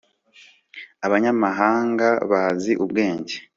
[1.05, 3.35] Abanyamahanga bazi ubwenge